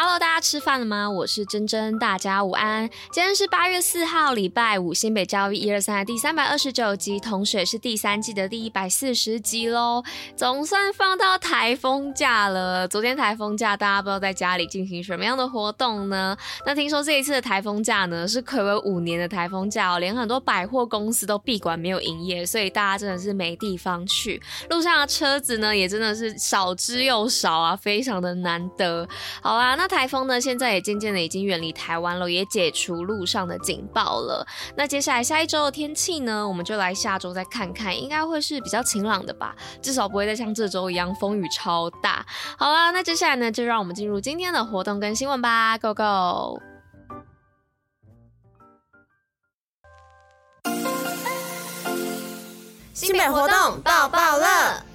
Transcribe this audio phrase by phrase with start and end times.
[0.00, 1.10] Hello，大家吃饭了吗？
[1.10, 2.88] 我是珍珍，大家午安。
[3.10, 10.04] 今天是八月四号，礼拜五，新北教育一二三的第三百二十九集，同时也是第三季的第一百四十集喽。
[10.36, 12.86] 总算放到台风假了。
[12.86, 16.36] 昨天台风假，大家不知道在家里进行什么样的活动呢？
[16.64, 24.40] 那听说这一次的台风假呢，是睽违五年的台风假哦，连很多百货公司都闭馆没有营业，所以大家真的是没地方去。
[24.70, 29.04] 路上的车子呢，也真的是少之又少啊，非常的难得。
[29.42, 29.87] 好啦，那。
[29.88, 34.46] 台风呢，现在也渐渐的已经远离台湾了，也解除路上的警报了。
[34.76, 42.24] 那接下来下一周的天气呢，我们就来下周再看看，应该会是比较晴朗的吧，至少不会再像这周一样风雨超大。
[42.58, 46.62] 好啦，那接下来呢，就让我们进入今天的活动跟新闻吧，Go Go！
[52.92, 54.87] 新北活动爆爆乐。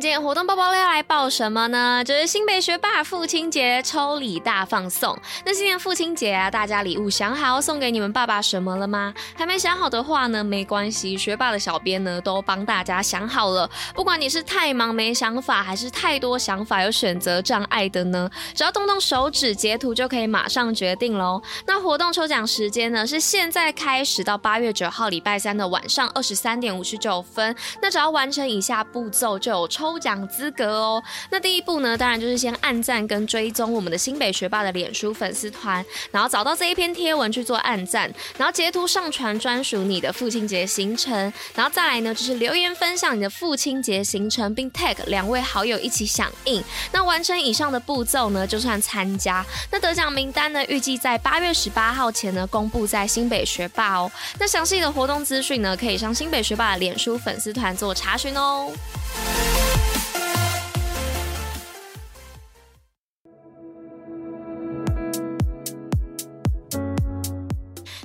[0.00, 2.04] 今天活动包包要来报什么呢？
[2.04, 5.18] 就是新北学霸父亲节抽礼大放送。
[5.44, 9.12] 那今年父亲节啊，大家礼物想好送给你们爸爸什么了吗？
[9.34, 13.68] 还没想好的话呢，没关系，学霸的小编呢都帮大家想好了。
[13.92, 21.42] 不管你是太忙没想法，还是太多想法有选择障碍的呢，只要动动手指截图就可以马上决定喽。
[21.66, 27.52] 那活动抽奖时间呢是现在开始到八月九号礼拜三的晚上二十三点五十九分。
[27.82, 31.02] 那只要完成以下步骤就有抽抽奖资格哦。
[31.30, 46.62] 那第一步呢，当然就是先按赞跟追踪我们的新北学霸的脸书粉丝团，然后找到这一篇贴文去做按赞，然后截图上传专属你的父亲节行程，然后再来呢就是留言分享你的父亲节行程，并 tag 两位好友一起响应。
[46.92, 49.44] 那完成以上的步骤呢，就算参加。
[49.70, 54.10] 那得奖名单呢，预计在八月十八号前呢公布在新北学霸哦。
[54.38, 58.70] 那详细的活动资讯呢，可以上新北学霸的脸书粉丝团做查询哦。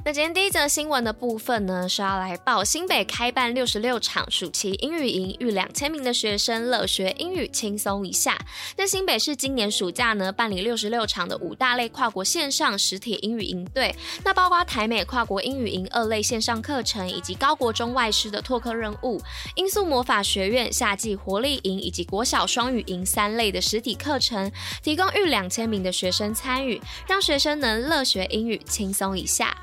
[0.05, 8.37] 那今天第一则新闻的部分呢，是要来报新北开办六十六场暑期英语营，逾两千名的学生乐学英语，轻松一下。
[8.75, 19.21] 那新北市今年暑假呢，办理六十六场的五大类跨国线上实体英语营队，那包括台美跨国英语营二类线上课程，以及高国中外师的拓客任务，
[19.55, 24.51] 英素魔法学院夏季活力营，以及国小双语营三类的实体课程，
[24.83, 29.55] 提供逾两千名的学生参与，让学生能乐学英语，轻松一下。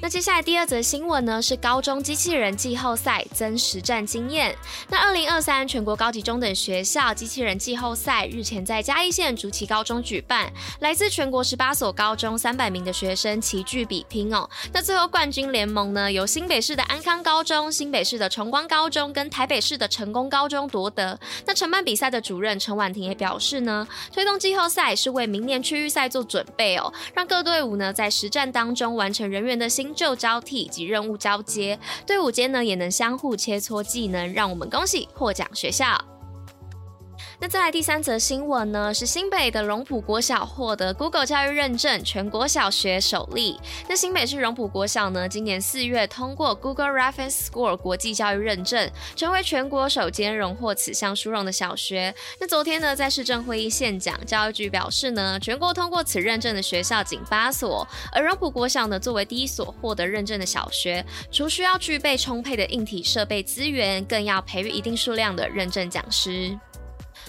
[0.00, 4.56] 那接下来第二则新闻呢，是高中机器人季后赛增实战经验。
[4.88, 14.48] 那二零二三全国高级中等学校机器人季后赛日前在嘉义县竹崎高中举办，来自全国十八所高中三百名的学生齐聚比拼哦。
[14.72, 21.18] 那最后冠军联盟呢，由新北市的安康高中、新北市的崇光高中跟台北市的成功高中夺得。
[21.44, 29.87] 那承办比赛的主任陈婉婷也表示呢，推动季后赛是为明年区域赛做准备哦，让各队伍呢在实战当中完成人员的新。
[29.88, 36.17] 新旧交替及任务交接，队伍间呢也能相互切磋技能，让我们恭喜获奖学校。
[37.40, 43.60] 那再来第三则新闻呢，是新北的荣普国小获得 Google 教育认证，全国小学首例。
[43.88, 52.12] 那新北市荣普国小呢，今年四月通过 Google Reference Score 国际教育认证，成为全国首间荣获此项殊荣的小学。
[52.40, 66.58] 那昨天呢，在市政会议现讲，教育局表示呢，全国通过此认证的学校仅八所，而荣普国小呢，作为第一所获得认证的小学，除需要具备充沛的硬体设备资源，更要培育一定数量的认证讲师。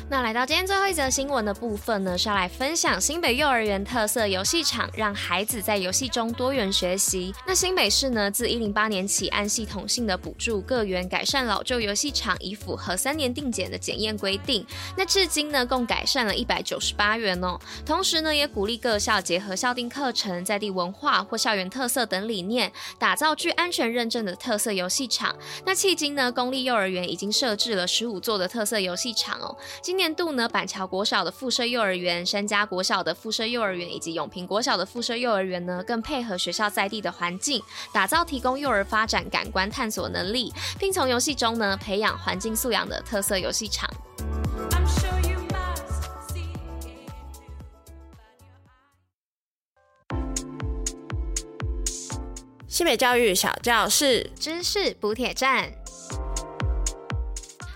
[0.07, 7.33] 那来到今天最后一则新闻的部分呢，是要来分享新北幼儿园特色游戏场，让孩子在游戏中多元学习。
[7.45, 14.65] 那新北市呢，自一零八年起按系统性的补助各园改善老旧游戏场，以符合三年定检的检验规定。
[14.97, 17.59] 那至今呢，共改善了一百九十八园哦。
[17.85, 25.35] 同时呢，也鼓励各校结合校定课程、在地文化或校园特色等理念，打造具安全认证的特色游戏场。
[25.66, 29.55] 那迄今呢，公立幼儿园已经设置了十五座的特色游戏场哦。
[29.90, 37.59] 今年度呢，板桥国小的附设幼儿园、山家国小的附设幼儿园以及永平国小的附设幼儿园呢，更配合学校在地的环境，
[37.91, 43.90] 打造提供幼儿发展感官探索能力，并从游戏中呢培养环境素养的特色游戏场。
[52.68, 55.78] 新北教育小教室，知识补铁站。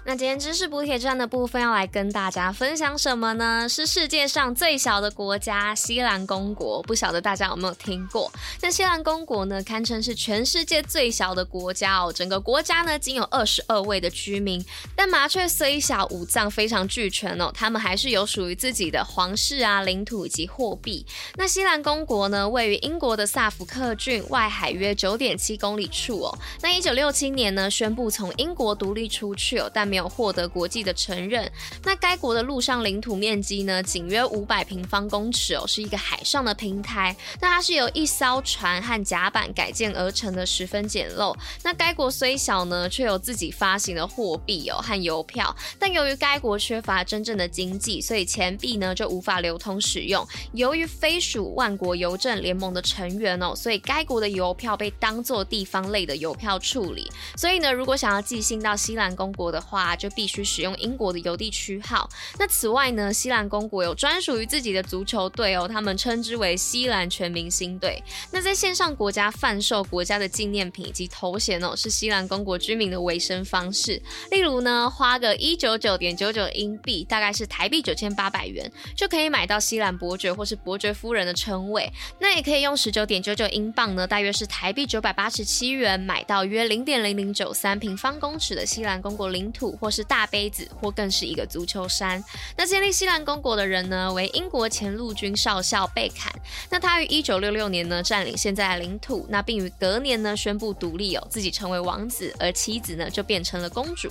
[0.06, 3.70] 那今天知识补铁站的部分要来跟大家分享什么呢？
[3.70, 6.84] 是世界上最小的国家——西兰公国。
[6.84, 8.30] 不晓得大家有没有听过？
[8.62, 12.12] 那西兰公国呢，堪称是全世界最小的国家哦。
[12.12, 14.64] 整个国家呢，仅有二十二位的居民。
[14.94, 17.50] 但麻雀虽小，五脏非常俱全哦。
[17.54, 21.06] 他们还是有属于自己的皇室啊、领土以及货币。
[21.36, 26.38] 那西兰公国呢，位于英国的萨福克郡外海约九点七公里处哦。
[26.62, 31.48] 那一九六七年呢，宣布从英国独立出去哦，但没有获得国际的承认。
[31.84, 37.16] 那该国的陆上领土面积呢，仅约五百平方公尺哦，是一个海上的平台。
[37.40, 41.38] 那它是由一艘船和甲板改建而成的，十分简陋。
[41.62, 45.56] 那该国虽小呢，却有自己发行的货币哦和邮票。
[45.78, 50.28] 但由于该国缺乏真正的经济，所以钱币呢就无法流通使用。
[50.54, 57.08] 由于非属万国邮政联盟的成员哦，所以该国的邮票被当作地方类的邮票处理。
[57.38, 62.10] 所以呢，如果想要寄信到西兰公国的话，啊就必须使用英国的邮递区号。
[62.40, 68.02] 那此外呢，西兰公国有专属于自己的足球队哦，他们称之为西兰全明星队。
[68.32, 74.02] 那在线上国家贩售国家的纪念品以及头衔哦，是西兰公国居民的维生方式。
[74.32, 81.92] 例如呢，花个一九九点九九英币，大概是台币九千八百元，就可以买到西兰伯爵或是伯爵夫人的称谓。
[82.20, 87.34] 那也可以用十九点九九英镑呢，大约是台币九百八十七元，买到约零点零零。
[87.34, 92.24] 九三平方公尺的西兰公国领土，或是大杯子，或更是一个足球山。
[92.58, 96.32] 那建立西兰公国的人呢，为英国前陆军少校贝坎。
[96.70, 104.10] 那他于一九六六年呢，占领现在的领土，那并于隔年呢，宣布独立哦，自己成为王子，而妻子呢，就变成了公主。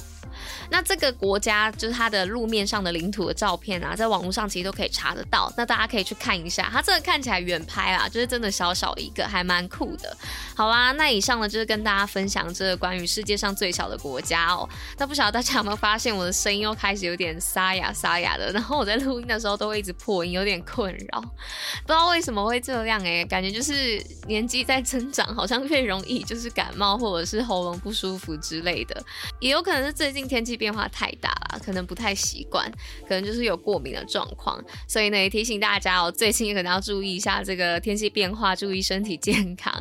[0.70, 5.52] 那这个国家就是它的路面上的领土的照片啊，在网络上其实都可以查得到。
[5.56, 10.16] 那大家可以去看一下，它这个看起来远拍啊，就是真的小小一个，还蛮酷的。
[10.56, 14.66] 好啦，那以上呢就是跟大家分享这个关于世界上最小的国家哦。
[14.96, 21.20] 那不晓得大家有没有发现我的声音又开始有点沙哑沙哑的，然后我在录音的时候都会一直破音，有点困扰。
[21.20, 29.04] 不知道为什么会这样哎、感觉就是年纪在增长，好像越容易就是感冒或者是喉咙不舒服之类的，
[29.38, 30.22] 也有可能是最近。
[30.32, 32.66] 天气变化太大了，可能不太习惯，
[33.06, 34.58] 可能就是有过敏的状况，
[34.88, 39.74] 所以呢也提醒大家哦，最近可能要注意一下这个天气变化，注意身体健康。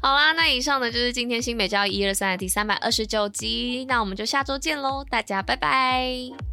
[0.00, 6.47] 好啦，那以上呢就是今天新北教育一二三的第三百二十九集，那我们就下周见喽，大家拜拜。